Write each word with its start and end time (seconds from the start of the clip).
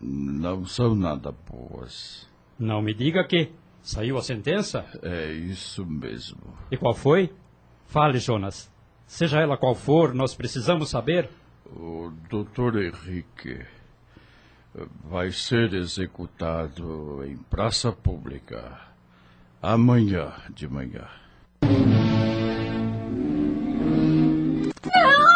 não 0.00 0.64
são 0.64 0.94
nada 0.94 1.32
boas. 1.32 2.28
Não 2.58 2.82
me 2.82 2.92
diga 2.94 3.24
que 3.24 3.52
saiu 3.82 4.18
a 4.18 4.22
sentença? 4.22 4.84
É 5.02 5.32
isso 5.32 5.84
mesmo. 5.86 6.38
E 6.70 6.76
qual 6.76 6.94
foi? 6.94 7.32
Fale, 7.86 8.18
Jonas. 8.18 8.70
Seja 9.06 9.40
ela 9.40 9.56
qual 9.56 9.74
for, 9.74 10.14
nós 10.14 10.34
precisamos 10.34 10.90
saber. 10.90 11.30
O 11.66 12.12
doutor 12.28 12.76
Henrique 12.76 13.64
vai 15.04 15.30
ser 15.30 15.72
executado 15.74 17.24
em 17.24 17.36
praça 17.36 17.90
pública 17.90 18.78
amanhã 19.62 20.32
de 20.54 20.68
manhã. 20.68 21.06
Não! 24.84 25.27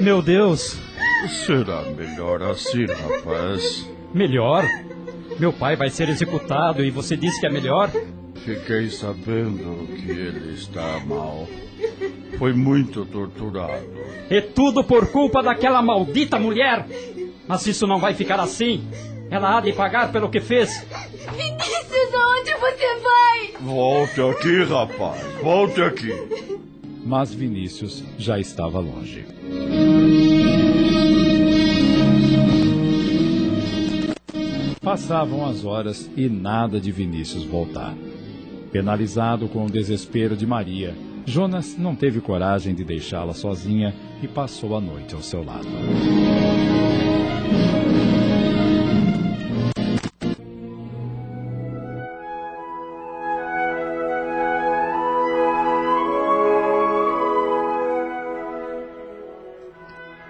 Meu 0.00 0.22
Deus! 0.22 0.78
Será 1.46 1.82
melhor 1.82 2.42
assim, 2.42 2.86
rapaz. 2.86 3.88
Melhor? 4.12 4.64
Meu 5.38 5.52
pai 5.52 5.76
vai 5.76 5.90
ser 5.90 6.08
executado 6.08 6.84
e 6.84 6.90
você 6.90 7.16
disse 7.16 7.40
que 7.40 7.46
é 7.46 7.50
melhor? 7.50 7.90
Fiquei 8.44 8.88
sabendo 8.90 9.86
que 9.88 10.10
ele 10.10 10.54
está 10.54 11.00
mal. 11.00 11.48
Foi 12.38 12.52
muito 12.52 13.04
torturado. 13.04 13.86
É 14.30 14.40
tudo 14.40 14.84
por 14.84 15.10
culpa 15.10 15.42
daquela 15.42 15.82
maldita 15.82 16.38
mulher! 16.38 16.86
Mas 17.48 17.66
isso 17.66 17.86
não 17.86 17.98
vai 17.98 18.14
ficar 18.14 18.40
assim! 18.40 18.86
Ela 19.30 19.56
há 19.56 19.60
de 19.60 19.72
pagar 19.72 20.12
pelo 20.12 20.30
que 20.30 20.40
fez! 20.40 20.86
Vinícius, 21.32 22.14
aonde 22.14 22.54
você 22.54 23.00
vai? 23.00 23.52
Volte 23.60 24.20
aqui, 24.20 24.64
rapaz. 24.64 25.22
Volte 25.42 25.82
aqui. 25.82 26.55
Mas 27.06 27.32
Vinícius 27.32 28.02
já 28.18 28.36
estava 28.36 28.80
longe. 28.80 29.24
Passavam 34.82 35.46
as 35.46 35.64
horas 35.64 36.10
e 36.16 36.28
nada 36.28 36.80
de 36.80 36.90
Vinícius 36.90 37.44
voltar. 37.44 37.94
Penalizado 38.72 39.48
com 39.48 39.66
o 39.66 39.70
desespero 39.70 40.36
de 40.36 40.44
Maria, 40.44 40.96
Jonas 41.24 41.76
não 41.78 41.94
teve 41.94 42.20
coragem 42.20 42.74
de 42.74 42.82
deixá-la 42.82 43.34
sozinha 43.34 43.94
e 44.20 44.26
passou 44.26 44.76
a 44.76 44.80
noite 44.80 45.14
ao 45.14 45.22
seu 45.22 45.44
lado. 45.44 45.68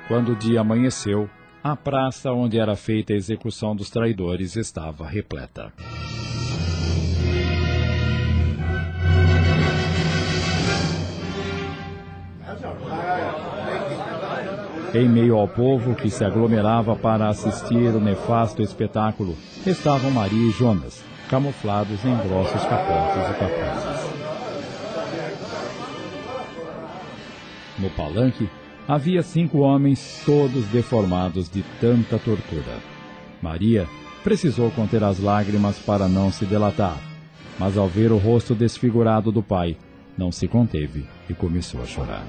Quando 0.09 0.33
o 0.33 0.37
dia 0.37 0.61
amanheceu, 0.61 1.29
a 1.65 1.75
praça 1.75 2.31
onde 2.31 2.59
era 2.61 2.77
feita 2.77 3.13
a 3.13 3.17
execução 3.17 3.75
dos 3.75 3.91
traidores 3.91 4.55
estava 4.55 5.05
repleta. 5.05 5.73
Em 14.95 15.09
meio 15.09 15.37
ao 15.37 15.49
povo 15.49 15.97
que 15.97 16.09
se 16.09 16.25
aglomerava 16.25 16.95
para 16.95 17.29
assistir 17.29 17.93
o 17.93 18.01
nefasto 18.01 18.63
espetáculo, 18.63 19.37
estavam 19.67 20.13
Maria 20.13 20.49
e 20.49 20.53
Jonas, 20.53 21.05
camuflados 21.29 22.05
em 22.05 22.17
grossos 22.17 22.63
capotes 22.63 23.29
e 23.29 23.35
capuzes. 23.41 24.07
No 27.79 27.91
palanque, 27.91 28.49
havia 28.89 29.23
cinco 29.23 29.59
homens, 29.59 30.23
todos 30.25 30.65
deformados 30.67 31.49
de 31.49 31.63
tanta 31.81 32.19
tortura. 32.19 32.79
Maria 33.43 33.89
precisou 34.23 34.71
conter 34.71 35.03
as 35.03 35.19
lágrimas 35.19 35.79
para 35.79 36.09
não 36.09 36.31
se 36.31 36.45
delatar, 36.45 36.99
mas 37.59 37.77
ao 37.77 37.89
ver 37.89 38.13
o 38.13 38.17
rosto 38.17 38.55
desfigurado 38.55 39.31
do 39.33 39.43
pai, 39.43 39.77
não 40.17 40.33
se 40.33 40.49
conteve 40.49 41.07
e 41.29 41.35
começou 41.35 41.83
a 41.83 41.87
chorar. 41.87 42.27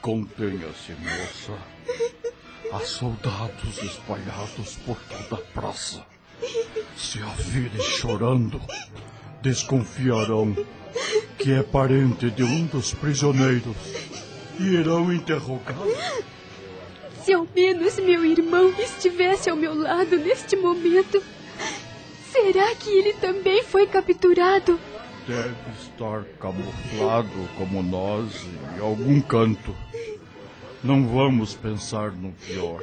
Contenha-se, 0.00 0.92
moça. 0.92 1.52
Há 2.72 2.80
soldados 2.80 3.82
espalhados 3.82 4.76
por 4.86 4.96
toda 4.96 5.42
a 5.42 5.44
praça. 5.52 6.04
Se 6.96 7.20
a 7.20 7.26
virem 7.26 7.80
chorando, 7.82 8.60
desconfiarão 9.42 10.56
que 11.36 11.52
é 11.52 11.62
parente 11.62 12.30
de 12.30 12.44
um 12.44 12.66
dos 12.66 12.94
prisioneiros 12.94 13.76
e 14.58 14.62
irão 14.62 15.12
interrogá-lo. 15.12 15.92
Se 17.22 17.32
ao 17.32 17.46
menos 17.54 17.98
meu 17.98 18.24
irmão 18.24 18.72
estivesse 18.78 19.50
ao 19.50 19.56
meu 19.56 19.74
lado 19.74 20.16
neste 20.16 20.56
momento, 20.56 21.22
será 22.30 22.74
que 22.76 22.90
ele 22.90 23.12
também 23.14 23.64
foi 23.64 23.86
capturado? 23.86 24.78
Deve 25.26 25.54
estar 25.80 26.24
camuflado 26.40 27.28
como 27.56 27.82
nós 27.82 28.44
em 28.76 28.80
algum 28.80 29.20
canto. 29.20 29.74
Não 30.82 31.06
vamos 31.06 31.54
pensar 31.54 32.10
no 32.10 32.32
pior. 32.32 32.82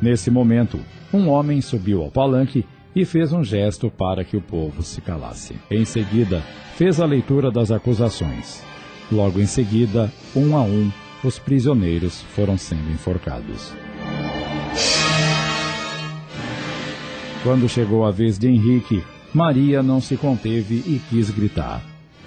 Nesse 0.00 0.30
momento, 0.30 0.78
um 1.12 1.28
homem 1.28 1.60
subiu 1.60 2.02
ao 2.02 2.10
palanque 2.10 2.64
e 2.94 3.04
fez 3.04 3.32
um 3.32 3.42
gesto 3.42 3.90
para 3.90 4.24
que 4.24 4.36
o 4.36 4.40
povo 4.40 4.82
se 4.82 5.00
calasse. 5.00 5.56
Em 5.70 5.84
seguida, 5.84 6.42
fez 6.76 7.00
a 7.00 7.06
leitura 7.06 7.50
das 7.50 7.70
acusações. 7.70 8.62
Logo 9.10 9.40
em 9.40 9.46
seguida, 9.46 10.12
um 10.34 10.56
a 10.56 10.62
um, 10.62 10.90
os 11.22 11.38
prisioneiros 11.38 12.22
foram 12.34 12.56
sendo 12.56 12.90
enforcados. 12.90 13.72
Quando 17.42 17.68
chegou 17.68 18.04
a 18.06 18.10
vez 18.10 18.38
de 18.38 18.48
Henrique, 18.48 19.04
Maria 19.32 19.82
não 19.82 20.00
se 20.00 20.16
conteve 20.16 20.76
e 20.86 21.00
quis 21.10 21.30
gritar. 21.30 21.82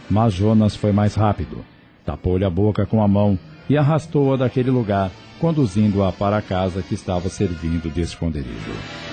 Mas 0.09 0.33
Jonas 0.33 0.75
foi 0.75 0.91
mais 0.91 1.15
rápido. 1.15 1.65
Tapou-lhe 2.05 2.45
a 2.45 2.49
boca 2.49 2.85
com 2.85 3.01
a 3.01 3.07
mão 3.07 3.37
e 3.69 3.77
arrastou-a 3.77 4.37
daquele 4.37 4.69
lugar, 4.69 5.11
conduzindo-a 5.39 6.11
para 6.11 6.37
a 6.37 6.41
casa 6.41 6.81
que 6.81 6.93
estava 6.93 7.29
servindo 7.29 7.91
de 7.91 8.01
esconderijo. 8.01 9.06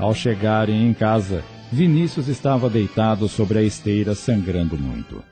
Ao 0.00 0.14
chegarem 0.14 0.86
em 0.86 0.94
casa, 0.94 1.44
Vinícius 1.70 2.26
estava 2.26 2.70
deitado 2.70 3.28
sobre 3.28 3.58
a 3.58 3.62
esteira, 3.62 4.14
sangrando 4.14 4.78
muito. 4.78 5.22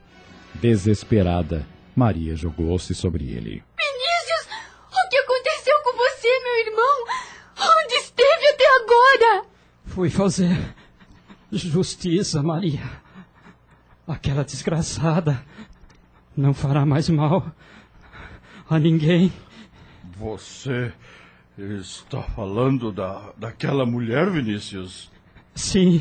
Desesperada, 0.56 1.66
Maria 1.96 2.36
jogou-se 2.36 2.94
sobre 2.94 3.24
ele. 3.30 3.64
Vinícius, 3.78 4.46
o 4.92 5.08
que 5.08 5.16
aconteceu 5.16 5.74
com 5.82 5.96
você, 5.96 6.28
meu 6.28 6.66
irmão? 6.66 7.04
Onde 7.82 7.94
esteve 7.94 8.46
até 8.46 8.76
agora? 8.82 9.46
Fui 9.86 10.10
fazer 10.10 10.74
justiça, 11.50 12.43
Maria. 12.43 12.90
Aquela 14.06 14.44
desgraçada 14.44 15.43
não 16.37 16.52
fará 16.52 16.84
mais 16.84 17.08
mal 17.08 17.50
a 18.69 18.78
ninguém. 18.78 19.32
Você 20.14 20.93
está 21.58 22.22
falando 22.22 22.93
da, 22.93 23.32
daquela 23.37 23.84
mulher, 23.84 24.31
Vinícius? 24.31 25.10
Sim, 25.56 26.00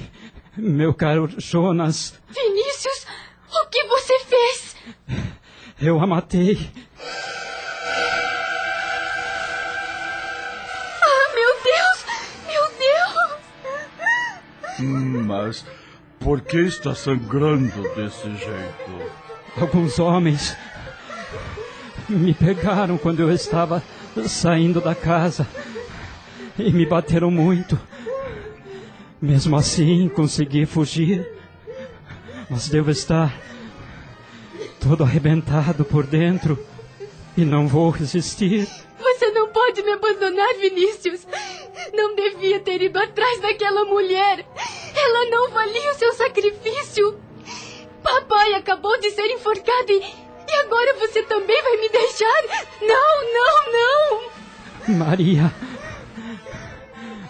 meu 0.56 0.94
caro 0.94 1.28
Jonas. 1.40 2.14
Vinícius, 2.30 3.08
o 3.52 3.66
que 3.68 3.84
você 3.86 4.20
fez? 4.20 4.76
Eu 5.82 6.00
a 6.00 6.06
matei. 6.06 6.70
Ah, 11.02 11.34
meu 11.34 11.56
Deus! 11.64 12.06
Meu 12.46 12.68
Deus! 12.78 13.42
Hum, 14.80 15.24
mas 15.24 15.66
por 16.20 16.42
que 16.42 16.60
está 16.60 16.94
sangrando 16.94 17.82
desse 17.96 18.30
jeito? 18.38 19.12
Alguns 19.60 19.98
homens 19.98 20.56
me 22.08 22.34
pegaram 22.36 22.96
quando 22.98 23.22
eu 23.22 23.32
estava 23.32 23.82
saindo 24.26 24.82
da 24.82 24.96
casa 24.96 25.48
e 26.58 26.72
me 26.72 26.86
bateram 26.86 27.30
muito. 27.30 27.80
Mesmo 29.22 29.56
assim, 29.56 30.10
consegui 30.10 30.66
fugir. 30.66 31.28
Mas 32.50 32.70
devo 32.70 32.92
estar 32.92 33.34
todo 34.80 35.04
arrebentado 35.04 35.84
por 35.84 36.06
dentro 36.06 36.58
e 37.36 37.44
não 37.44 37.68
vou 37.68 37.90
resistir. 37.90 38.68
Você 39.00 39.32
não 39.32 39.50
pode 39.50 39.82
me 39.84 39.92
abandonar, 39.92 40.54
Vinícius. 40.56 41.28
Não 41.94 42.16
devia 42.16 42.60
ter 42.60 42.82
ido 42.82 42.98
atrás 42.98 43.42
daquela 43.42 43.86
mulher. 43.86 44.46
Ela 44.96 45.30
não 45.30 45.52
valia 45.52 45.92
o 45.92 45.96
seu 45.96 46.14
sacrifício. 46.14 47.20
Papai 48.02 48.54
acabou 48.54 49.00
de 49.00 49.12
ser 49.12 49.28
enforcado 49.28 49.92
e, 49.92 50.04
agora 50.68 51.00
você 51.00 51.24
também 51.24 51.62
vai 51.64 51.78
me 51.78 51.90
deixar? 51.90 52.44
Não, 52.82 53.24
não, 53.34 53.74
não! 54.90 54.98
Maria, 54.98 55.52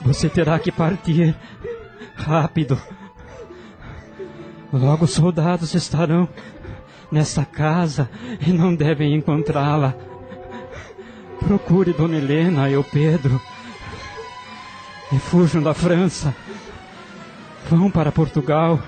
você 0.01 0.28
terá 0.28 0.60
que 0.60 0.72
partir 0.72 1.36
rápido. 2.16 2.81
Logo 4.74 5.06
os 5.06 5.12
soldados 5.12 5.74
estarão 5.74 6.28
nesta 7.12 7.45
casa 7.45 8.10
e 8.45 8.51
não 8.51 8.75
devem 8.75 9.13
encontrá-la. 9.13 9.95
Procure 11.39 11.94
Dona 11.94 12.18
Helena 12.18 12.69
e 12.69 12.75
o 12.75 12.84
Pedro 12.84 13.39
e 15.12 15.19
fujam 15.19 15.62
da 15.62 15.74
França. 15.74 16.36
Vão 17.69 17.89
para 17.89 18.12
Portugal 18.12 18.80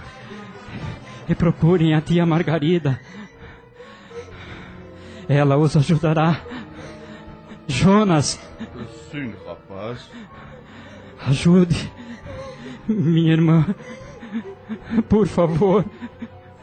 e 1.27 1.35
procurem 1.35 1.93
a 1.93 2.01
tia 2.01 2.25
Margarida. 2.25 2.99
Ela 5.29 5.57
os 5.57 5.77
ajudará. 5.77 6.41
Jonas. 7.67 8.39
Sim, 9.11 9.35
rapaz. 9.45 10.09
Ajude 11.19 11.91
minha 12.87 13.33
irmã. 13.33 13.75
Por 15.07 15.27
favor. 15.27 15.85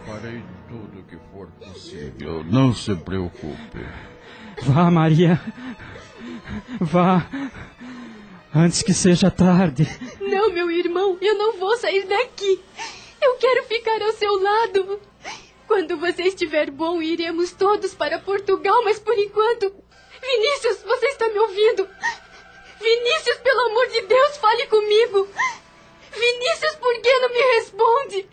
Farei 0.04 0.42
tudo 0.68 0.98
o 0.98 1.02
que 1.04 1.16
for 1.32 1.46
possível. 1.60 2.44
Não 2.44 2.74
se 2.74 2.94
preocupe. 2.96 3.86
Vá, 4.62 4.90
Maria. 4.90 5.40
Vá. 6.80 7.26
Antes 8.54 8.82
que 8.82 8.92
seja 8.92 9.30
tarde. 9.30 9.88
Não, 10.20 10.52
meu 10.52 10.70
irmão, 10.70 11.16
eu 11.20 11.38
não 11.38 11.58
vou 11.58 11.76
sair 11.76 12.06
daqui. 12.06 12.60
Eu 13.22 13.36
quero 13.36 13.64
ficar 13.64 14.02
ao 14.02 14.12
seu 14.12 14.42
lado. 14.42 15.00
Quando 15.66 15.96
você 15.96 16.22
estiver 16.22 16.70
bom, 16.70 17.02
iremos 17.02 17.52
todos 17.52 17.94
para 17.94 18.18
Portugal, 18.18 18.82
mas 18.84 18.98
por 18.98 19.18
enquanto. 19.18 19.74
Vinícius, 20.22 20.82
você 20.82 21.06
está 21.06 21.28
me 21.28 21.38
ouvindo? 21.38 21.88
Vinícius, 22.80 23.38
pelo 23.38 23.60
amor 23.70 23.86
de 23.88 24.02
Deus, 24.02 24.36
fale 24.36 24.66
comigo. 24.66 25.28
Vinícius, 26.12 26.76
por 26.76 27.00
que 27.00 27.18
não 27.18 27.28
me 27.28 27.40
responde? 27.56 28.28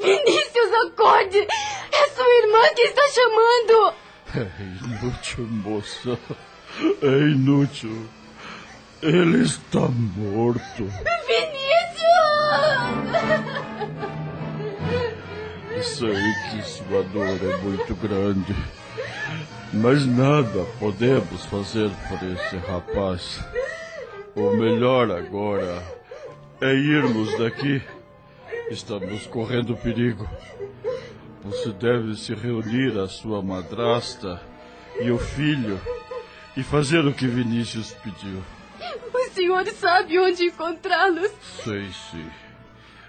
Vinícius, 0.00 0.72
acorde! 0.86 1.46
É 1.92 2.08
sua 2.08 2.28
irmã 2.42 2.62
que 2.74 2.82
está 2.82 3.02
chamando! 3.08 3.94
É 4.34 4.46
inútil, 4.62 5.44
moça. 5.46 6.18
É 7.02 7.06
inútil. 7.06 8.08
Ele 9.02 9.42
está 9.42 9.80
morto. 9.88 10.84
Vinícius! 11.26 11.58
Que 15.78 16.62
sua 16.62 17.04
dor 17.04 17.38
é 17.40 17.56
muito 17.58 17.94
grande. 17.94 18.52
Mas 19.72 20.04
nada 20.04 20.64
podemos 20.80 21.44
fazer 21.44 21.88
por 22.08 22.20
esse 22.26 22.56
rapaz. 22.56 23.38
O 24.34 24.56
melhor 24.56 25.08
agora 25.12 25.80
é 26.60 26.74
irmos 26.74 27.38
daqui. 27.38 27.80
Estamos 28.72 29.28
correndo 29.28 29.76
perigo. 29.76 30.28
Você 31.44 31.70
deve 31.70 32.16
se 32.16 32.34
reunir 32.34 32.98
à 32.98 33.06
sua 33.06 33.40
madrasta 33.40 34.42
e 35.00 35.12
o 35.12 35.18
filho 35.18 35.80
e 36.56 36.62
fazer 36.64 37.06
o 37.06 37.14
que 37.14 37.28
Vinícius 37.28 37.92
pediu. 38.02 38.42
O 39.14 39.30
senhor 39.30 39.64
sabe 39.68 40.18
onde 40.18 40.42
encontrá-los? 40.42 41.30
Sei 41.62 41.88
sim. 42.10 42.28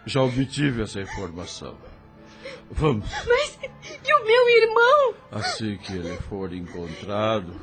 Já 0.06 0.22
obtive 0.22 0.84
essa 0.84 1.02
informação. 1.02 1.89
Vamos. 2.72 3.10
Mas 3.28 3.60
e 3.62 4.14
o 4.14 4.26
meu 4.26 4.50
irmão? 4.50 5.14
Assim 5.32 5.78
que 5.78 5.94
ele 5.94 6.16
for 6.18 6.54
encontrado, 6.54 7.54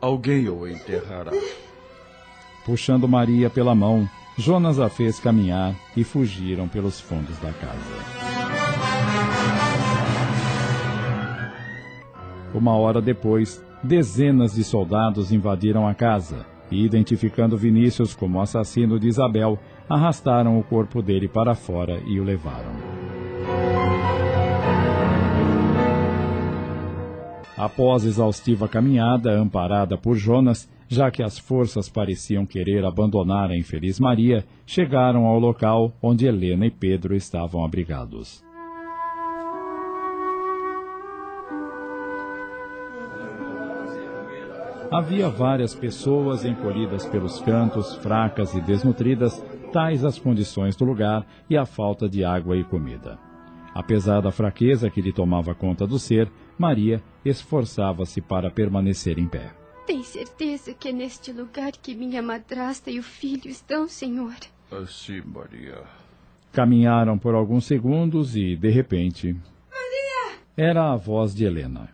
alguém 0.00 0.48
o 0.48 0.66
enterrará. 0.66 1.32
Puxando 2.64 3.08
Maria 3.08 3.50
pela 3.50 3.74
mão, 3.74 4.08
Jonas 4.38 4.78
a 4.78 4.88
fez 4.88 5.18
caminhar 5.18 5.74
e 5.96 6.04
fugiram 6.04 6.68
pelos 6.68 7.00
fundos 7.00 7.38
da 7.38 7.52
casa. 7.52 8.26
Uma 12.52 12.74
hora 12.76 13.00
depois, 13.00 13.62
dezenas 13.82 14.54
de 14.54 14.64
soldados 14.64 15.32
invadiram 15.32 15.86
a 15.86 15.94
casa 15.94 16.46
e, 16.70 16.84
identificando 16.84 17.56
Vinícius 17.56 18.14
como 18.14 18.40
assassino 18.40 18.98
de 18.98 19.08
Isabel, 19.08 19.58
arrastaram 19.88 20.58
o 20.58 20.62
corpo 20.62 21.02
dele 21.02 21.28
para 21.28 21.54
fora 21.54 22.00
e 22.06 22.18
o 22.18 22.24
levaram. 22.24 22.95
Após 27.56 28.04
exaustiva 28.04 28.68
caminhada, 28.68 29.32
amparada 29.32 29.96
por 29.96 30.14
Jonas, 30.14 30.68
já 30.88 31.10
que 31.10 31.22
as 31.22 31.38
forças 31.38 31.88
pareciam 31.88 32.44
querer 32.44 32.84
abandonar 32.84 33.50
a 33.50 33.56
infeliz 33.56 33.98
Maria, 33.98 34.44
chegaram 34.66 35.24
ao 35.24 35.38
local 35.38 35.92
onde 36.02 36.26
Helena 36.26 36.66
e 36.66 36.70
Pedro 36.70 37.16
estavam 37.16 37.64
abrigados. 37.64 38.44
Havia 44.92 45.28
várias 45.28 45.74
pessoas 45.74 46.44
encolhidas 46.44 47.06
pelos 47.06 47.40
cantos, 47.40 47.96
fracas 47.96 48.54
e 48.54 48.60
desnutridas, 48.60 49.42
tais 49.72 50.04
as 50.04 50.18
condições 50.18 50.76
do 50.76 50.84
lugar 50.84 51.26
e 51.50 51.56
a 51.56 51.66
falta 51.66 52.08
de 52.08 52.22
água 52.22 52.56
e 52.56 52.62
comida. 52.62 53.18
Apesar 53.74 54.20
da 54.20 54.30
fraqueza 54.30 54.88
que 54.88 55.02
lhe 55.02 55.12
tomava 55.12 55.54
conta 55.54 55.86
do 55.86 55.98
ser, 55.98 56.30
Maria 56.56 57.02
esforçava-se 57.28 58.20
para 58.20 58.50
permanecer 58.50 59.18
em 59.18 59.26
pé. 59.26 59.52
Tem 59.86 60.02
certeza 60.02 60.74
que 60.74 60.88
é 60.88 60.92
neste 60.92 61.32
lugar 61.32 61.72
que 61.72 61.94
minha 61.94 62.22
madrasta 62.22 62.90
e 62.90 62.98
o 62.98 63.02
filho 63.02 63.48
estão, 63.48 63.86
senhor? 63.86 64.34
Assim, 64.70 65.20
Maria. 65.20 65.82
Caminharam 66.52 67.18
por 67.18 67.34
alguns 67.34 67.66
segundos 67.66 68.34
e, 68.34 68.56
de 68.56 68.68
repente. 68.68 69.32
Maria! 69.70 70.38
Era 70.56 70.92
a 70.92 70.96
voz 70.96 71.34
de 71.34 71.44
Helena. 71.44 71.88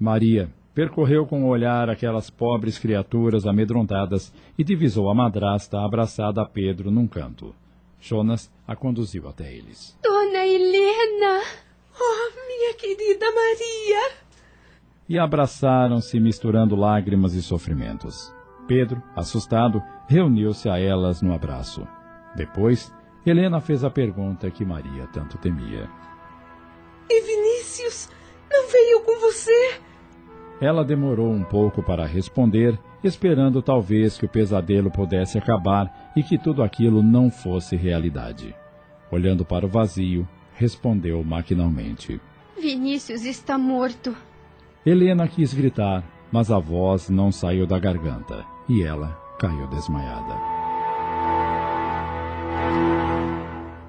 Maria 0.00 0.50
percorreu 0.74 1.26
com 1.26 1.44
o 1.44 1.48
olhar 1.48 1.90
aquelas 1.90 2.30
pobres 2.30 2.78
criaturas 2.78 3.46
amedrontadas 3.46 4.32
e 4.56 4.62
divisou 4.62 5.10
a 5.10 5.14
madrasta 5.14 5.78
abraçada 5.78 6.40
a 6.40 6.46
Pedro 6.46 6.90
num 6.90 7.06
canto. 7.06 7.54
Jonas 8.00 8.50
a 8.66 8.76
conduziu 8.76 9.28
até 9.28 9.52
eles. 9.52 9.98
Dona 10.02 10.46
Helena! 10.46 11.42
Oh, 12.00 12.46
minha 12.46 12.74
querida 12.74 13.26
Maria! 13.26 14.27
E 15.08 15.18
abraçaram-se 15.18 16.20
misturando 16.20 16.76
lágrimas 16.76 17.34
e 17.34 17.42
sofrimentos. 17.42 18.34
Pedro, 18.66 19.02
assustado, 19.16 19.82
reuniu-se 20.06 20.68
a 20.68 20.78
elas 20.78 21.22
no 21.22 21.32
abraço. 21.32 21.86
Depois, 22.36 22.92
Helena 23.24 23.60
fez 23.60 23.82
a 23.82 23.90
pergunta 23.90 24.50
que 24.50 24.64
Maria 24.64 25.06
tanto 25.12 25.38
temia. 25.38 25.88
E 27.08 27.20
Vinícius 27.22 28.10
não 28.50 28.68
veio 28.70 29.00
com 29.00 29.20
você? 29.20 29.80
Ela 30.60 30.84
demorou 30.84 31.30
um 31.30 31.44
pouco 31.44 31.82
para 31.82 32.04
responder, 32.04 32.78
esperando 33.02 33.62
talvez 33.62 34.18
que 34.18 34.26
o 34.26 34.28
pesadelo 34.28 34.90
pudesse 34.90 35.38
acabar 35.38 36.12
e 36.16 36.22
que 36.22 36.36
tudo 36.36 36.62
aquilo 36.62 37.02
não 37.02 37.30
fosse 37.30 37.76
realidade. 37.76 38.54
Olhando 39.10 39.44
para 39.44 39.64
o 39.64 39.68
vazio, 39.68 40.28
respondeu 40.54 41.22
maquinalmente: 41.22 42.20
Vinícius 42.60 43.24
está 43.24 43.56
morto. 43.56 44.14
Helena 44.86 45.26
quis 45.26 45.52
gritar, 45.52 46.04
mas 46.30 46.50
a 46.50 46.58
voz 46.58 47.10
não 47.10 47.32
saiu 47.32 47.66
da 47.66 47.78
garganta 47.78 48.44
e 48.68 48.82
ela 48.82 49.18
caiu 49.38 49.66
desmaiada. 49.66 50.34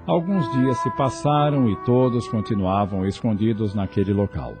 Alguns 0.06 0.50
dias 0.52 0.76
se 0.78 0.90
passaram 0.96 1.70
e 1.70 1.76
todos 1.84 2.26
continuavam 2.26 3.06
escondidos 3.06 3.74
naquele 3.74 4.12
local. 4.12 4.54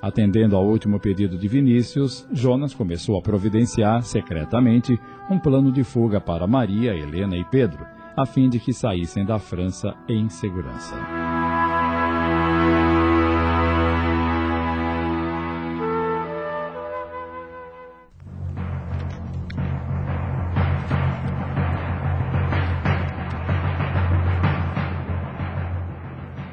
Atendendo 0.00 0.56
ao 0.56 0.64
último 0.64 0.98
pedido 0.98 1.36
de 1.36 1.48
Vinícius, 1.48 2.26
Jonas 2.32 2.74
começou 2.74 3.18
a 3.18 3.22
providenciar, 3.22 4.02
secretamente, 4.02 4.98
um 5.30 5.38
plano 5.38 5.70
de 5.70 5.84
fuga 5.84 6.20
para 6.20 6.46
Maria, 6.46 6.94
Helena 6.94 7.36
e 7.36 7.44
Pedro, 7.44 7.84
a 8.16 8.24
fim 8.24 8.48
de 8.48 8.58
que 8.58 8.72
saíssem 8.72 9.24
da 9.24 9.38
França 9.38 9.94
em 10.08 10.28
segurança. 10.28 11.23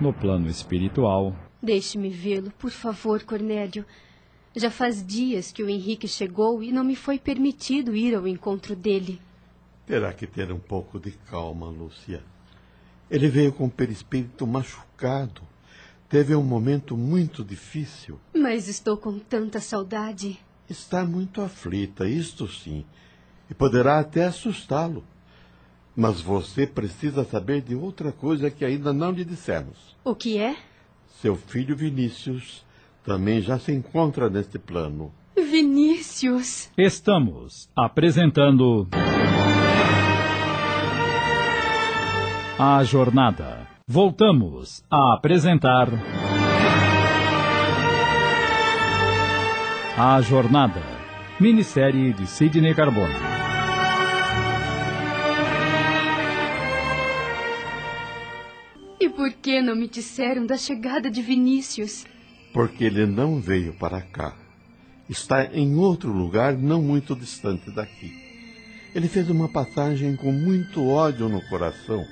No 0.01 0.12
plano 0.12 0.50
espiritual. 0.50 1.36
Deixe-me 1.62 2.10
vê-lo, 2.10 2.51
por 2.58 2.72
favor, 2.72 3.22
Cornélio. 3.22 3.86
Já 4.55 4.72
faz 4.72 5.05
dias 5.05 5.51
que 5.51 5.62
o 5.62 5.70
Henrique 5.70 6.08
chegou 6.08 6.63
e 6.63 6.72
não 6.72 6.84
me 6.84 6.96
foi 6.96 7.20
permitido 7.20 7.96
ir 7.96 8.15
ao 8.15 8.27
encontro 8.27 8.75
dele. 8.75 9.22
Terá 9.86 10.12
que 10.12 10.25
ter 10.25 10.51
um 10.51 10.60
pouco 10.60 11.00
de 11.00 11.12
calma, 11.12 11.67
Lúcia. 11.67 12.24
Ele 13.12 13.27
veio 13.27 13.53
com 13.53 13.65
o 13.65 13.70
perispírito 13.70 14.48
machucado. 14.48 15.41
Teve 16.10 16.34
um 16.36 16.43
momento 16.43 16.98
muito 16.98 17.43
difícil. 17.43 18.20
Mas 18.34 18.67
estou 18.67 18.98
com 18.98 19.20
tanta 19.20 19.60
saudade. 19.60 20.39
Está 20.67 21.05
muito 21.05 21.41
aflita, 21.41 22.10
isto 22.10 22.48
sim. 22.48 22.84
E 23.50 23.53
poderá 23.53 24.00
até 24.00 24.25
assustá-lo. 24.25 25.03
Mas 25.95 26.21
você 26.21 26.65
precisa 26.65 27.24
saber 27.24 27.62
de 27.62 27.75
outra 27.75 28.12
coisa 28.12 28.50
que 28.50 28.63
ainda 28.63 28.93
não 28.93 29.12
lhe 29.12 29.25
dissemos. 29.25 29.95
O 30.03 30.15
que 30.15 30.38
é? 30.38 30.55
Seu 31.21 31.36
filho 31.36 31.75
Vinícius 31.75 32.65
também 33.03 33.41
já 33.41 33.60
se 33.60 33.71
encontra 33.71 34.29
neste 34.29 34.57
plano. 34.57 35.12
Vinícius! 35.36 36.69
Estamos 36.77 37.69
apresentando. 37.75 38.88
A 42.57 42.83
jornada. 42.83 43.67
Voltamos 43.88 44.83
a 44.89 45.15
apresentar. 45.15 45.89
A 49.98 50.21
jornada. 50.21 50.81
Minissérie 51.39 52.13
de 52.13 52.27
Sidney 52.27 52.74
Carbone. 52.74 53.40
Que 59.41 59.60
não 59.60 59.75
me 59.75 59.88
disseram 59.88 60.45
da 60.45 60.55
chegada 60.55 61.10
de 61.10 61.21
Vinícius? 61.21 62.05
Porque 62.53 62.83
ele 62.83 63.05
não 63.05 63.41
veio 63.41 63.74
para 63.74 64.01
cá. 64.01 64.36
Está 65.10 65.45
em 65.45 65.75
outro 65.75 66.12
lugar 66.12 66.55
não 66.55 66.81
muito 66.81 67.15
distante 67.15 67.71
daqui. 67.71 68.13
Ele 68.93 69.07
fez 69.07 69.29
uma 69.29 69.50
passagem 69.50 70.15
com 70.15 70.31
muito 70.31 70.86
ódio 70.88 71.27
no 71.27 71.41
coração 71.50 72.05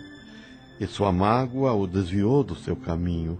e 0.79 0.87
sua 0.87 1.11
mágoa 1.11 1.73
o 1.73 1.85
desviou 1.85 2.43
do 2.43 2.55
seu 2.55 2.75
caminho. 2.75 3.37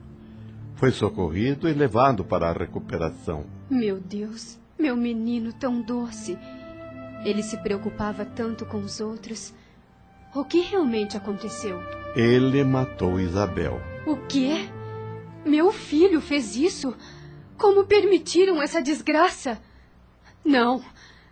Foi 0.75 0.91
socorrido 0.91 1.67
e 1.67 1.73
levado 1.73 2.23
para 2.23 2.49
a 2.49 2.53
recuperação. 2.53 3.45
Meu 3.69 3.99
Deus, 3.99 4.59
meu 4.77 4.95
menino 4.95 5.51
tão 5.51 5.81
doce. 5.81 6.37
Ele 7.25 7.41
se 7.41 7.57
preocupava 7.57 8.23
tanto 8.23 8.65
com 8.65 8.77
os 8.77 8.99
outros. 8.99 9.53
O 10.35 10.45
que 10.45 10.61
realmente 10.61 11.17
aconteceu? 11.17 11.98
Ele 12.15 12.63
matou 12.63 13.19
Isabel. 13.19 13.79
O 14.05 14.17
quê? 14.17 14.67
Meu 15.45 15.71
filho 15.71 16.19
fez 16.19 16.55
isso? 16.55 16.95
Como 17.57 17.85
permitiram 17.85 18.61
essa 18.61 18.81
desgraça? 18.81 19.61
Não, 20.43 20.83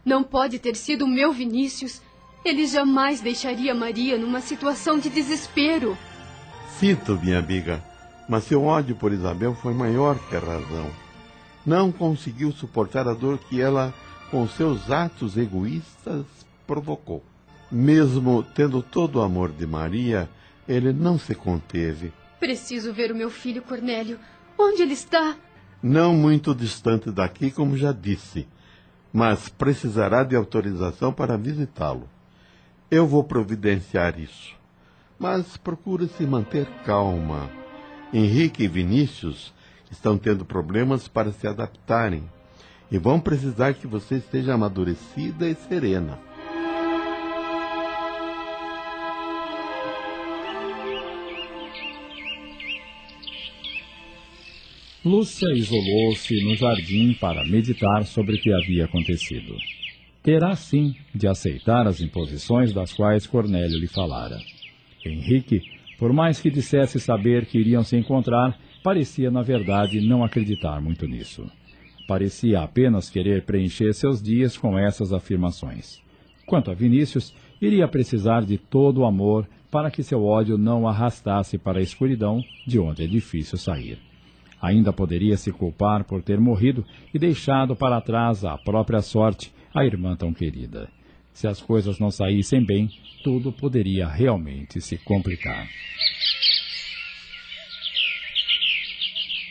não 0.06 0.24
pode 0.24 0.60
ter 0.60 0.76
sido 0.76 1.06
o 1.06 1.08
meu 1.08 1.32
Vinícius. 1.32 2.02
Ele 2.46 2.68
jamais 2.68 3.22
deixaria 3.22 3.74
Maria 3.74 4.18
numa 4.18 4.40
situação 4.40 5.00
de 5.00 5.10
desespero. 5.10 5.98
Sinto, 6.80 7.20
minha 7.20 7.40
amiga, 7.40 7.84
mas 8.30 8.44
seu 8.44 8.64
ódio 8.64 8.96
por 8.96 9.12
Isabel 9.12 9.56
foi 9.56 9.74
maior 9.74 10.18
que 10.30 10.36
a 10.36 10.40
razão. 10.40 10.92
Não 11.66 11.92
conseguiu 11.92 12.52
suportar 12.52 13.08
a 13.08 13.14
dor 13.14 13.38
que 13.38 13.60
ela, 13.60 13.94
com 14.30 14.48
seus 14.48 14.92
atos 14.92 15.36
egoístas, 15.38 16.24
provocou. 16.68 17.24
Mesmo 17.72 18.44
tendo 18.44 18.82
todo 18.82 19.18
o 19.18 19.22
amor 19.22 19.52
de 19.52 19.66
Maria, 19.66 20.30
ele 20.68 20.92
não 20.92 21.18
se 21.18 21.34
conteve. 21.34 22.12
Preciso 22.40 22.94
ver 22.94 23.12
o 23.12 23.16
meu 23.16 23.30
filho 23.30 23.62
Cornélio. 23.62 24.20
Onde 24.58 24.82
ele 24.82 24.94
está? 24.94 25.36
Não 25.82 26.14
muito 26.14 26.54
distante 26.54 27.12
daqui, 27.12 27.52
como 27.52 27.78
já 27.78 27.92
disse, 27.92 28.48
mas 29.14 29.50
precisará 29.50 30.24
de 30.24 30.36
autorização 30.36 31.14
para 31.14 31.38
visitá-lo. 31.38 32.10
Eu 32.90 33.06
vou 33.06 33.24
providenciar 33.24 34.20
isso. 34.20 34.56
Mas 35.20 35.58
procure 35.58 36.08
se 36.08 36.26
manter 36.26 36.68
calma. 36.86 37.50
Henrique 38.14 38.64
e 38.64 38.68
Vinícius 38.68 39.54
estão 39.92 40.18
tendo 40.18 40.46
problemas 40.46 41.08
para 41.08 41.32
se 41.32 41.48
adaptarem 41.48 42.30
e 42.90 42.98
vão 42.98 43.20
precisar 43.20 43.74
que 43.74 43.88
você 43.88 44.16
esteja 44.16 44.54
amadurecida 44.54 45.48
e 45.48 45.56
serena. 45.56 46.20
Lúcia 55.06 55.54
isolou-se 55.54 56.44
no 56.44 56.56
jardim 56.56 57.14
para 57.14 57.46
meditar 57.46 58.04
sobre 58.04 58.36
o 58.36 58.42
que 58.42 58.52
havia 58.52 58.86
acontecido. 58.86 59.56
Terá 60.24 60.56
sim 60.56 60.96
de 61.14 61.28
aceitar 61.28 61.88
as 61.88 62.02
imposições 62.02 62.74
das 62.74 62.92
quais 62.94 63.28
Cornélio 63.28 63.80
lhe 63.80 63.88
falara. 63.88 64.40
Henrique, 65.06 65.62
por 66.00 66.12
mais 66.12 66.42
que 66.42 66.50
dissesse 66.50 67.00
saber 67.00 67.46
que 67.46 67.60
iriam 67.60 67.84
se 67.84 67.96
encontrar, 67.96 68.60
parecia, 68.84 69.30
na 69.30 69.44
verdade, 69.44 70.02
não 70.02 70.24
acreditar 70.24 70.82
muito 70.82 71.08
nisso. 71.08 71.50
Parecia 72.08 72.62
apenas 72.62 73.10
querer 73.10 73.44
preencher 73.44 73.94
seus 73.94 74.22
dias 74.22 74.58
com 74.58 74.78
essas 74.78 75.14
afirmações. 75.14 76.02
Quanto 76.48 76.72
a 76.72 76.74
Vinícius, 76.74 77.36
iria 77.62 77.88
precisar 77.88 78.44
de 78.44 78.58
todo 78.58 79.02
o 79.02 79.06
amor 79.06 79.48
para 79.70 79.92
que 79.92 80.02
seu 80.02 80.26
ódio 80.26 80.58
não 80.58 80.88
arrastasse 80.88 81.58
para 81.58 81.80
a 81.80 81.84
escuridão 81.84 82.44
de 82.66 82.80
onde 82.80 83.04
é 83.04 83.08
difícil 83.08 83.58
sair. 83.58 84.07
Ainda 84.68 84.92
poderia 84.92 85.38
se 85.38 85.50
culpar 85.50 86.04
por 86.04 86.22
ter 86.22 86.42
morrido 86.42 86.84
e 87.14 87.18
deixado 87.18 87.74
para 87.74 88.02
trás 88.02 88.44
a 88.44 88.58
própria 88.58 89.02
sorte, 89.02 89.54
a 89.74 89.86
irmã 89.86 90.14
tão 90.14 90.34
querida. 90.34 90.90
Se 91.32 91.48
as 91.48 91.62
coisas 91.62 92.00
não 92.00 92.12
saíssem 92.12 92.66
bem, 92.66 92.90
tudo 93.24 93.50
poderia 93.50 94.06
realmente 94.06 94.82
se 94.82 94.98
complicar. 94.98 95.70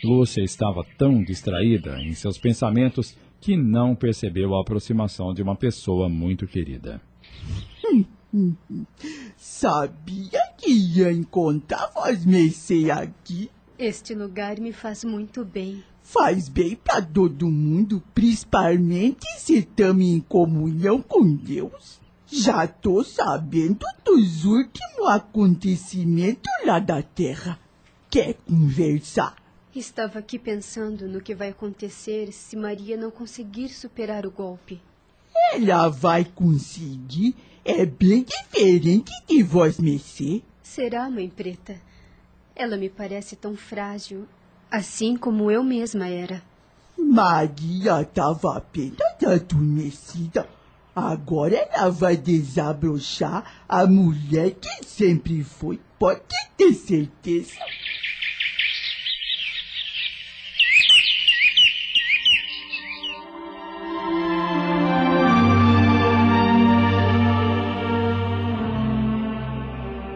Lúcia 0.03 0.43
estava 0.43 0.85
tão 0.99 1.23
distraída 1.23 1.99
em 1.99 2.13
seus 2.13 2.37
pensamentos 2.37 3.17
que 3.41 3.57
não 3.57 3.95
percebeu 3.95 4.55
a 4.55 4.61
aproximação 4.61 5.33
de 5.33 5.41
uma 5.41 5.55
pessoa 5.55 6.07
muito 6.07 6.45
querida. 6.45 7.01
Sabia 9.35 10.41
que 10.59 10.69
ia 10.69 11.11
encontrar 11.11 11.89
você 11.91 12.91
aqui? 12.91 13.49
Este 13.79 14.15
lugar 14.15 14.59
me 14.59 14.73
faz 14.73 15.03
muito 15.03 15.45
bem. 15.45 15.83
Faz 16.01 16.49
bem 16.49 16.75
para 16.75 16.99
todo 16.99 17.47
mundo, 17.47 18.01
principalmente 18.11 19.27
se 19.37 19.59
estamos 19.59 20.03
em 20.03 20.19
comunhão 20.19 20.99
com 20.99 21.35
Deus. 21.35 22.01
Já 22.25 22.65
tô 22.65 23.03
sabendo 23.03 23.85
dos 24.03 24.45
últimos 24.45 25.07
acontecimentos 25.07 26.51
lá 26.65 26.79
da 26.79 27.03
Terra. 27.03 27.59
Quer 28.09 28.33
conversar? 28.47 29.35
Estava 29.75 30.17
aqui 30.17 30.39
pensando 30.39 31.07
no 31.07 31.21
que 31.21 31.35
vai 31.35 31.49
acontecer 31.49 32.31
se 32.31 32.55
Maria 32.55 32.97
não 32.97 33.11
conseguir 33.11 33.69
superar 33.69 34.25
o 34.25 34.31
golpe. 34.31 34.81
Ela 35.53 35.87
vai 35.87 36.25
conseguir. 36.25 37.35
É 37.63 37.85
bem 37.85 38.23
diferente 38.23 39.11
de 39.27 39.43
vós, 39.43 39.79
Messê. 39.79 40.41
Será, 40.63 41.07
mãe 41.11 41.29
preta? 41.29 41.79
Ela 42.59 42.75
me 42.75 42.89
parece 42.89 43.35
tão 43.35 43.55
frágil, 43.55 44.27
assim 44.71 45.15
como 45.15 45.51
eu 45.51 45.63
mesma 45.63 46.07
era. 46.07 46.41
Maria 46.97 48.01
estava 48.01 48.57
apenas 48.57 48.97
adormecida. 49.23 50.49
Agora 50.95 51.55
ela 51.71 51.91
vai 51.91 52.17
desabrochar 52.17 53.63
a 53.69 53.85
mulher 53.85 54.55
que 54.55 54.83
sempre 54.83 55.43
foi, 55.43 55.79
pode 55.99 56.23
ter 56.57 56.73
certeza. 56.73 57.59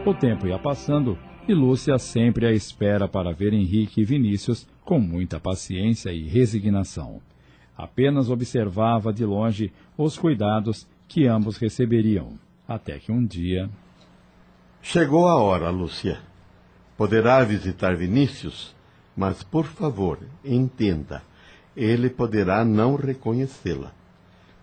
O 0.03 0.15
tempo 0.15 0.47
ia 0.47 0.57
passando 0.57 1.15
e 1.47 1.53
Lúcia 1.53 1.97
sempre 1.97 2.45
à 2.45 2.51
espera 2.51 3.07
para 3.07 3.33
ver 3.33 3.53
Henrique 3.53 4.01
e 4.01 4.05
Vinícius 4.05 4.67
com 4.85 4.99
muita 4.99 5.39
paciência 5.39 6.11
e 6.11 6.27
resignação. 6.27 7.21
Apenas 7.75 8.29
observava 8.29 9.11
de 9.11 9.25
longe 9.25 9.73
os 9.97 10.17
cuidados 10.17 10.87
que 11.07 11.27
ambos 11.27 11.57
receberiam, 11.57 12.39
até 12.67 12.99
que 12.99 13.11
um 13.11 13.25
dia. 13.25 13.69
Chegou 14.81 15.27
a 15.27 15.35
hora, 15.35 15.69
Lúcia. 15.69 16.19
Poderá 16.95 17.43
visitar 17.43 17.95
Vinícius, 17.95 18.75
mas 19.17 19.41
por 19.41 19.65
favor, 19.65 20.19
entenda, 20.45 21.23
ele 21.75 22.09
poderá 22.09 22.63
não 22.63 22.95
reconhecê-la. 22.95 23.91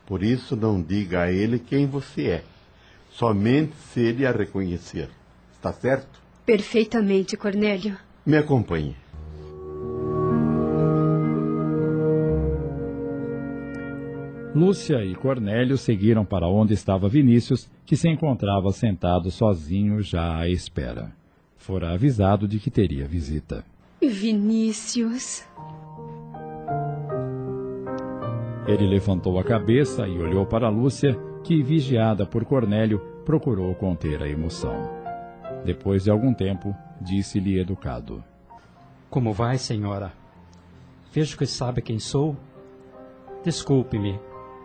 Por 0.06 0.22
isso, 0.22 0.56
não 0.56 0.80
diga 0.80 1.22
a 1.22 1.32
ele 1.32 1.58
quem 1.58 1.86
você 1.86 2.26
é, 2.28 2.44
somente 3.10 3.74
se 3.76 4.00
ele 4.00 4.24
a 4.24 4.30
reconhecer. 4.30 5.10
Está 5.52 5.72
certo? 5.72 6.27
Perfeitamente, 6.48 7.36
Cornélio. 7.36 7.98
Me 8.24 8.38
acompanhe. 8.38 8.96
Lúcia 14.54 15.04
e 15.04 15.14
Cornélio 15.14 15.76
seguiram 15.76 16.24
para 16.24 16.48
onde 16.48 16.72
estava 16.72 17.06
Vinícius, 17.06 17.70
que 17.84 17.96
se 17.96 18.08
encontrava 18.08 18.72
sentado 18.72 19.30
sozinho 19.30 20.00
já 20.00 20.38
à 20.38 20.48
espera. 20.48 21.12
Fora 21.58 21.92
avisado 21.92 22.48
de 22.48 22.58
que 22.58 22.70
teria 22.70 23.06
visita. 23.06 23.62
Vinícius. 24.00 25.44
Ele 28.66 28.86
levantou 28.86 29.38
a 29.38 29.44
cabeça 29.44 30.08
e 30.08 30.18
olhou 30.18 30.46
para 30.46 30.70
Lúcia, 30.70 31.14
que, 31.44 31.62
vigiada 31.62 32.24
por 32.24 32.46
Cornélio, 32.46 33.00
procurou 33.26 33.74
conter 33.74 34.22
a 34.22 34.26
emoção. 34.26 34.97
Depois 35.64 36.04
de 36.04 36.10
algum 36.10 36.32
tempo, 36.32 36.74
disse-lhe 37.00 37.58
educado: 37.58 38.24
Como 39.10 39.32
vai, 39.32 39.58
senhora? 39.58 40.12
Vejo 41.12 41.36
que 41.36 41.46
sabe 41.46 41.82
quem 41.82 41.98
sou. 41.98 42.36
Desculpe-me, 43.44 44.18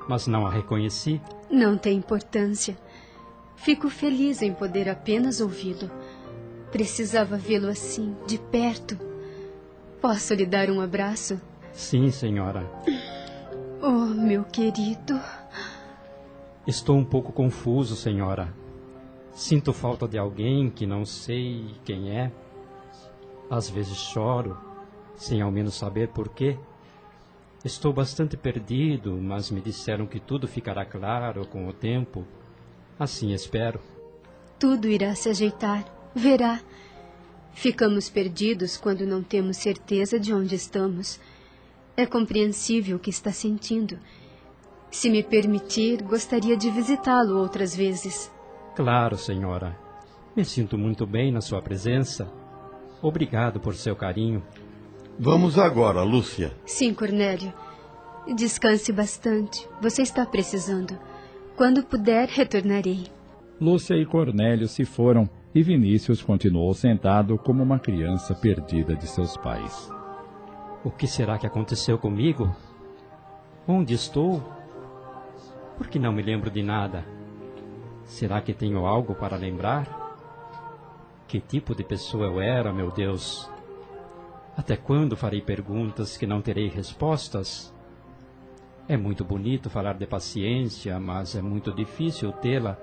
mas 0.07 0.27
não 0.27 0.45
a 0.45 0.51
reconheci. 0.51 1.21
Não 1.49 1.77
tem 1.77 1.97
importância. 1.97 2.77
Fico 3.55 3.89
feliz 3.89 4.41
em 4.41 4.53
poder 4.53 4.89
apenas 4.89 5.39
ouvi-lo. 5.39 5.89
Precisava 6.71 7.37
vê-lo 7.37 7.69
assim, 7.69 8.15
de 8.27 8.37
perto. 8.37 8.97
Posso 10.01 10.33
lhe 10.33 10.45
dar 10.45 10.69
um 10.69 10.81
abraço? 10.81 11.39
Sim, 11.71 12.09
senhora. 12.11 12.69
Oh, 13.81 14.05
meu 14.05 14.43
querido. 14.43 15.19
Estou 16.67 16.97
um 16.97 17.05
pouco 17.05 17.31
confuso, 17.31 17.95
senhora. 17.95 18.53
Sinto 19.33 19.73
falta 19.73 20.07
de 20.07 20.17
alguém 20.17 20.69
que 20.69 20.85
não 20.85 21.05
sei 21.05 21.65
quem 21.83 22.11
é. 22.15 22.31
Às 23.49 23.67
vezes 23.67 23.97
choro, 23.97 24.57
sem 25.15 25.41
ao 25.41 25.51
menos 25.51 25.73
saber 25.73 26.09
por 26.09 26.29
quê. 26.29 26.57
Estou 27.65 27.91
bastante 27.91 28.37
perdido, 28.37 29.13
mas 29.21 29.49
me 29.49 29.59
disseram 29.59 30.05
que 30.05 30.19
tudo 30.19 30.47
ficará 30.47 30.85
claro 30.85 31.47
com 31.47 31.67
o 31.67 31.73
tempo. 31.73 32.25
Assim 32.99 33.33
espero. 33.33 33.79
Tudo 34.59 34.87
irá 34.87 35.15
se 35.15 35.29
ajeitar. 35.29 35.83
Verá. 36.13 36.61
Ficamos 37.53 38.09
perdidos 38.09 38.77
quando 38.77 39.05
não 39.05 39.23
temos 39.23 39.57
certeza 39.57 40.19
de 40.19 40.33
onde 40.33 40.55
estamos. 40.55 41.19
É 41.97 42.05
compreensível 42.05 42.97
o 42.97 42.99
que 42.99 43.09
está 43.09 43.31
sentindo. 43.31 43.97
Se 44.91 45.09
me 45.09 45.23
permitir, 45.23 46.03
gostaria 46.03 46.55
de 46.55 46.69
visitá-lo 46.69 47.39
outras 47.39 47.75
vezes. 47.75 48.31
Claro, 48.75 49.17
senhora. 49.17 49.77
Me 50.35 50.43
sinto 50.43 50.77
muito 50.77 51.05
bem 51.05 51.31
na 51.31 51.41
sua 51.41 51.61
presença. 51.61 52.27
Obrigado 53.01 53.59
por 53.59 53.75
seu 53.75 53.95
carinho. 53.95 54.41
Vamos 55.19 55.59
agora, 55.59 56.01
Lúcia. 56.01 56.51
Sim, 56.65 56.93
Cornélio. 56.93 57.53
Descanse 58.35 58.91
bastante. 58.91 59.67
Você 59.81 60.01
está 60.01 60.25
precisando. 60.25 60.97
Quando 61.55 61.83
puder, 61.83 62.27
retornarei. 62.29 63.05
Lúcia 63.61 63.95
e 63.95 64.05
Cornélio 64.05 64.67
se 64.67 64.85
foram 64.85 65.29
e 65.53 65.61
Vinícius 65.61 66.23
continuou 66.23 66.73
sentado 66.73 67.37
como 67.37 67.61
uma 67.61 67.77
criança 67.77 68.33
perdida 68.33 68.95
de 68.95 69.07
seus 69.07 69.37
pais. 69.37 69.91
O 70.83 70.89
que 70.89 71.05
será 71.05 71.37
que 71.37 71.45
aconteceu 71.45 71.97
comigo? 71.97 72.53
Onde 73.67 73.93
estou? 73.93 74.41
Por 75.77 75.87
que 75.87 75.99
não 75.99 76.11
me 76.11 76.23
lembro 76.23 76.49
de 76.49 76.63
nada? 76.63 77.05
Será 78.05 78.41
que 78.41 78.53
tenho 78.53 78.85
algo 78.85 79.15
para 79.15 79.37
lembrar? 79.37 79.87
Que 81.27 81.39
tipo 81.39 81.73
de 81.73 81.83
pessoa 81.83 82.25
eu 82.25 82.41
era, 82.41 82.71
meu 82.71 82.91
Deus? 82.91 83.49
Até 84.55 84.75
quando 84.77 85.17
farei 85.17 85.41
perguntas 85.41 86.15
que 86.15 86.27
não 86.27 86.41
terei 86.41 86.67
respostas? 86.67 87.73
É 88.87 88.97
muito 88.97 89.23
bonito 89.23 89.69
falar 89.69 89.93
de 89.93 90.05
paciência, 90.05 90.99
mas 90.99 91.35
é 91.35 91.41
muito 91.41 91.71
difícil 91.71 92.31
tê-la. 92.33 92.77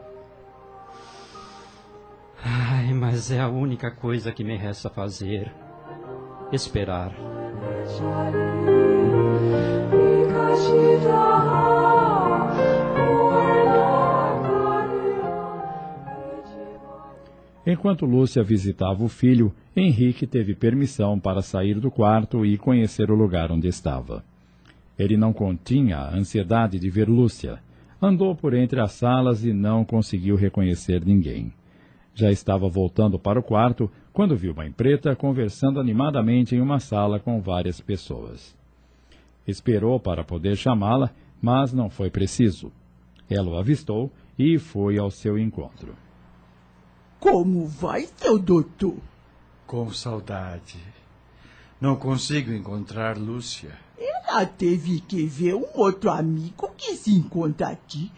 Ai, 2.42 2.92
mas 2.94 3.30
é 3.30 3.40
a 3.40 3.48
única 3.48 3.90
coisa 3.90 4.32
que 4.32 4.42
me 4.42 4.56
resta 4.56 4.88
fazer. 4.88 5.52
Esperar. 6.50 7.12
Enquanto 17.70 18.04
Lúcia 18.04 18.42
visitava 18.42 19.04
o 19.04 19.08
filho, 19.08 19.54
Henrique 19.76 20.26
teve 20.26 20.56
permissão 20.56 21.20
para 21.20 21.40
sair 21.40 21.78
do 21.78 21.88
quarto 21.88 22.44
e 22.44 22.58
conhecer 22.58 23.12
o 23.12 23.14
lugar 23.14 23.52
onde 23.52 23.68
estava. 23.68 24.24
Ele 24.98 25.16
não 25.16 25.32
continha 25.32 25.98
a 25.98 26.16
ansiedade 26.16 26.80
de 26.80 26.90
ver 26.90 27.08
Lúcia. 27.08 27.60
Andou 28.02 28.34
por 28.34 28.54
entre 28.54 28.80
as 28.80 28.90
salas 28.90 29.44
e 29.44 29.52
não 29.52 29.84
conseguiu 29.84 30.34
reconhecer 30.34 31.06
ninguém. 31.06 31.52
Já 32.12 32.32
estava 32.32 32.68
voltando 32.68 33.20
para 33.20 33.38
o 33.38 33.42
quarto 33.42 33.88
quando 34.12 34.36
viu 34.36 34.52
Mãe 34.52 34.72
Preta 34.72 35.14
conversando 35.14 35.78
animadamente 35.78 36.56
em 36.56 36.60
uma 36.60 36.80
sala 36.80 37.20
com 37.20 37.40
várias 37.40 37.80
pessoas. 37.80 38.52
Esperou 39.46 40.00
para 40.00 40.24
poder 40.24 40.56
chamá-la, 40.56 41.12
mas 41.40 41.72
não 41.72 41.88
foi 41.88 42.10
preciso. 42.10 42.72
Ela 43.30 43.48
o 43.48 43.56
avistou 43.56 44.10
e 44.36 44.58
foi 44.58 44.98
ao 44.98 45.08
seu 45.08 45.38
encontro. 45.38 45.94
Como 47.20 47.66
vai, 47.66 48.08
seu 48.16 48.38
doutor? 48.38 48.96
Com 49.66 49.92
saudade. 49.92 50.78
Não 51.78 51.94
consigo 51.94 52.50
encontrar 52.50 53.18
Lúcia. 53.18 53.78
Ela 53.98 54.46
teve 54.46 55.00
que 55.00 55.26
ver 55.26 55.54
um 55.54 55.66
outro 55.74 56.10
amigo 56.10 56.72
que 56.78 56.96
se 56.96 57.12
encontra 57.12 57.68
aqui. 57.68 58.10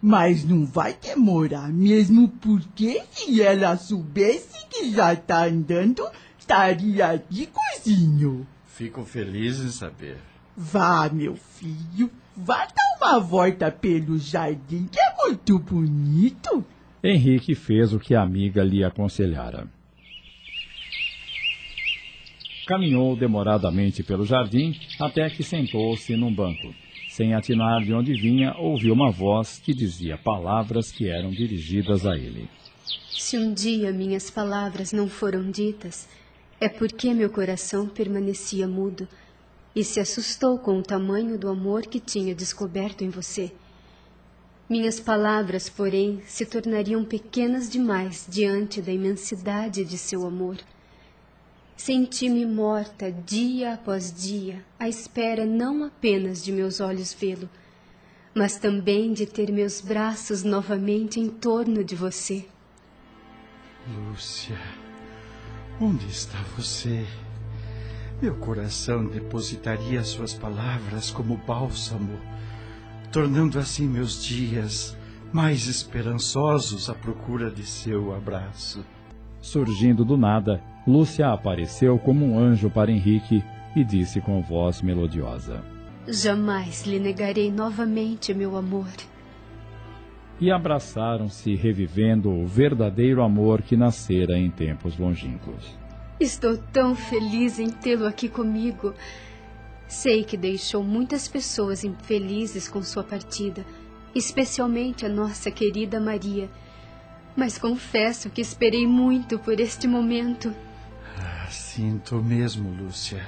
Mas 0.00 0.44
não 0.44 0.64
vai 0.64 0.94
demorar, 0.94 1.72
mesmo 1.72 2.28
porque 2.28 3.02
se 3.10 3.42
ela 3.42 3.76
soubesse 3.76 4.64
que 4.70 4.92
já 4.92 5.12
está 5.12 5.46
andando, 5.46 6.08
estaria 6.38 7.10
aqui 7.10 7.48
cozinho. 7.48 8.46
Fico 8.64 9.04
feliz 9.04 9.58
em 9.58 9.70
saber. 9.70 10.18
Vá, 10.56 11.08
meu 11.08 11.34
filho, 11.34 12.08
vá 12.36 12.64
dar 12.66 12.96
uma 13.00 13.18
volta 13.18 13.72
pelo 13.72 14.16
jardim, 14.18 14.86
que 14.86 15.00
é 15.00 15.16
muito 15.26 15.58
bonito. 15.58 16.64
Henrique 17.08 17.54
fez 17.54 17.92
o 17.92 18.00
que 18.00 18.16
a 18.16 18.22
amiga 18.22 18.64
lhe 18.64 18.82
aconselhara. 18.82 19.68
Caminhou 22.66 23.14
demoradamente 23.14 24.02
pelo 24.02 24.26
jardim 24.26 24.74
até 24.98 25.30
que 25.30 25.44
sentou-se 25.44 26.16
num 26.16 26.34
banco. 26.34 26.74
Sem 27.08 27.32
atinar 27.32 27.84
de 27.84 27.94
onde 27.94 28.12
vinha, 28.12 28.56
ouviu 28.58 28.92
uma 28.92 29.10
voz 29.10 29.62
que 29.64 29.72
dizia 29.72 30.18
palavras 30.18 30.90
que 30.90 31.08
eram 31.08 31.30
dirigidas 31.30 32.04
a 32.04 32.16
ele. 32.16 32.48
Se 33.10 33.38
um 33.38 33.54
dia 33.54 33.92
minhas 33.92 34.28
palavras 34.28 34.92
não 34.92 35.08
foram 35.08 35.48
ditas, 35.48 36.08
é 36.60 36.68
porque 36.68 37.14
meu 37.14 37.30
coração 37.30 37.88
permanecia 37.88 38.66
mudo 38.66 39.06
e 39.76 39.84
se 39.84 40.00
assustou 40.00 40.58
com 40.58 40.78
o 40.78 40.82
tamanho 40.82 41.38
do 41.38 41.48
amor 41.48 41.82
que 41.82 42.00
tinha 42.00 42.34
descoberto 42.34 43.02
em 43.02 43.10
você. 43.10 43.52
Minhas 44.68 44.98
palavras, 44.98 45.68
porém, 45.68 46.20
se 46.26 46.44
tornariam 46.44 47.04
pequenas 47.04 47.70
demais 47.70 48.26
diante 48.28 48.82
da 48.82 48.90
imensidade 48.90 49.84
de 49.84 49.96
seu 49.96 50.26
amor. 50.26 50.56
Senti-me 51.76 52.44
morta 52.44 53.12
dia 53.12 53.74
após 53.74 54.12
dia, 54.12 54.64
à 54.76 54.88
espera 54.88 55.46
não 55.46 55.84
apenas 55.84 56.42
de 56.42 56.50
meus 56.50 56.80
olhos 56.80 57.14
vê-lo, 57.14 57.48
mas 58.34 58.56
também 58.58 59.12
de 59.12 59.24
ter 59.24 59.52
meus 59.52 59.80
braços 59.80 60.42
novamente 60.42 61.20
em 61.20 61.28
torno 61.28 61.84
de 61.84 61.94
você. 61.94 62.44
Lúcia, 63.86 64.58
onde 65.80 66.08
está 66.08 66.42
você? 66.56 67.06
Meu 68.20 68.34
coração 68.34 69.06
depositaria 69.06 70.02
suas 70.02 70.34
palavras 70.34 71.12
como 71.12 71.36
bálsamo 71.36 72.18
tornando 73.16 73.58
assim 73.58 73.88
meus 73.88 74.22
dias 74.22 74.94
mais 75.32 75.68
esperançosos 75.68 76.90
à 76.90 76.94
procura 76.94 77.50
de 77.50 77.64
seu 77.64 78.14
abraço. 78.14 78.84
Surgindo 79.40 80.04
do 80.04 80.18
nada, 80.18 80.62
Lúcia 80.86 81.32
apareceu 81.32 81.98
como 81.98 82.26
um 82.26 82.38
anjo 82.38 82.68
para 82.68 82.92
Henrique 82.92 83.42
e 83.74 83.82
disse 83.82 84.20
com 84.20 84.42
voz 84.42 84.82
melodiosa: 84.82 85.64
Jamais 86.06 86.84
lhe 86.84 86.98
negarei 86.98 87.50
novamente 87.50 88.34
meu 88.34 88.54
amor. 88.54 88.92
E 90.38 90.50
abraçaram-se, 90.50 91.54
revivendo 91.54 92.30
o 92.30 92.46
verdadeiro 92.46 93.22
amor 93.22 93.62
que 93.62 93.78
nascera 93.78 94.36
em 94.36 94.50
tempos 94.50 94.98
longínquos. 94.98 95.74
Estou 96.20 96.58
tão 96.58 96.94
feliz 96.94 97.58
em 97.58 97.70
tê-lo 97.70 98.04
aqui 98.04 98.28
comigo. 98.28 98.92
Sei 99.88 100.24
que 100.24 100.36
deixou 100.36 100.82
muitas 100.82 101.28
pessoas 101.28 101.84
infelizes 101.84 102.68
com 102.68 102.82
sua 102.82 103.04
partida, 103.04 103.64
especialmente 104.14 105.06
a 105.06 105.08
nossa 105.08 105.50
querida 105.50 106.00
Maria. 106.00 106.50
Mas 107.36 107.58
confesso 107.58 108.30
que 108.30 108.40
esperei 108.40 108.86
muito 108.86 109.38
por 109.38 109.60
este 109.60 109.86
momento. 109.86 110.54
Ah. 111.18 111.46
Sinto 111.50 112.22
mesmo, 112.22 112.70
Lúcia. 112.70 113.24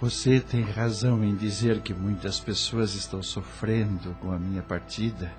Você 0.00 0.38
tem 0.38 0.62
razão 0.62 1.24
em 1.24 1.34
dizer 1.34 1.80
que 1.80 1.92
muitas 1.92 2.38
pessoas 2.38 2.94
estão 2.94 3.20
sofrendo 3.22 4.16
com 4.20 4.30
a 4.30 4.38
minha 4.38 4.62
partida, 4.62 5.32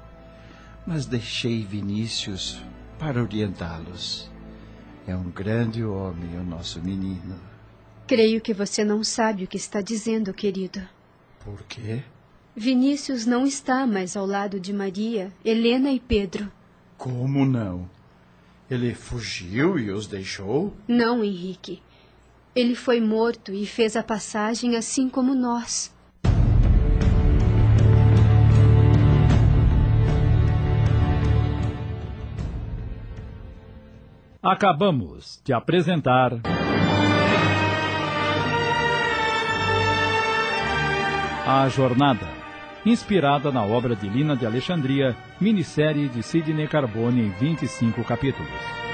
mas 0.86 1.06
deixei 1.06 1.64
Vinícius 1.64 2.62
para 3.00 3.22
orientá-los. 3.24 4.30
É 5.08 5.16
um 5.16 5.32
grande 5.32 5.84
homem, 5.84 6.38
o 6.38 6.44
nosso 6.44 6.82
menino. 6.82 7.36
Creio 8.10 8.42
que 8.42 8.56
você 8.56 8.84
não 8.84 9.04
sabe 9.04 9.44
o 9.44 9.48
que 9.48 9.56
está 9.56 9.82
dizendo, 9.82 10.34
querido. 10.34 10.82
Por 11.46 11.62
quê? 11.66 12.02
Vinícius 12.56 13.28
não 13.28 13.46
está 13.46 13.86
mais 13.86 14.18
ao 14.18 14.26
lado 14.26 14.60
de 14.60 14.74
Maria, 14.74 15.32
Helena 15.46 15.92
e 15.92 16.00
Pedro. 16.00 16.52
Como 16.98 17.46
não? 17.46 17.88
Ele 18.68 18.96
fugiu 18.96 19.78
e 19.78 19.92
os 19.92 20.08
deixou? 20.08 20.74
Não, 20.88 21.24
Henrique. 21.24 21.84
Ele 22.56 22.74
foi 22.74 23.00
morto 23.00 23.54
e 23.54 23.64
fez 23.68 23.96
a 23.96 24.02
passagem 24.02 24.76
assim 24.76 25.08
como 25.08 25.36
nós. 25.36 25.94
Acabamos 34.42 35.40
de 35.46 35.54
apresentar. 35.54 36.32
A 41.46 41.68
Jornada, 41.70 42.28
inspirada 42.86 43.52
na 43.52 43.64
obra 43.64 43.96
de 43.96 44.08
Lina 44.08 44.36
de 44.36 44.46
Alexandria, 44.46 45.16
minissérie 45.40 46.08
de 46.10 46.22
Sidney 46.22 46.68
Carbone 46.68 47.22
em 47.22 47.30
25 47.30 48.04
capítulos. 48.04 48.89